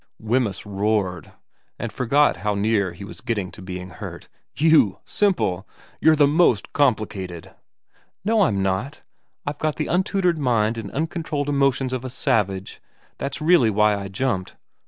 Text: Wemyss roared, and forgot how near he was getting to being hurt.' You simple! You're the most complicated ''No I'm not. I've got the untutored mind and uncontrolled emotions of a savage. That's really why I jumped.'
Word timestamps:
Wemyss 0.17 0.65
roared, 0.65 1.31
and 1.77 1.93
forgot 1.93 2.37
how 2.37 2.55
near 2.55 2.93
he 2.93 3.03
was 3.05 3.21
getting 3.21 3.51
to 3.51 3.61
being 3.61 3.89
hurt.' 3.91 4.29
You 4.67 4.97
simple! 5.05 5.67
You're 5.99 6.15
the 6.15 6.25
most 6.25 6.73
complicated 6.73 7.53
''No 8.25 8.41
I'm 8.41 8.63
not. 8.63 9.03
I've 9.45 9.59
got 9.59 9.75
the 9.75 9.85
untutored 9.85 10.39
mind 10.39 10.79
and 10.79 10.89
uncontrolled 10.89 11.49
emotions 11.49 11.93
of 11.93 12.03
a 12.03 12.09
savage. 12.09 12.81
That's 13.19 13.43
really 13.43 13.69
why 13.69 13.95
I 13.95 14.07
jumped.' 14.07 14.55